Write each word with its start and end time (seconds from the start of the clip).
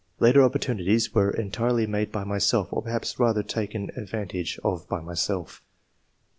Later 0.19 0.41
opportunities 0.41 1.13
were 1.13 1.29
entirely 1.29 1.85
made 1.85 2.11
by 2.11 2.23
myself, 2.23 2.69
or 2.71 2.81
perhaps, 2.81 3.19
rather, 3.19 3.43
taken 3.43 3.91
ad 3.95 4.09
van. 4.09 4.29
tage 4.29 4.59
of 4.63 4.89
by 4.89 4.99
myself." 4.99 5.61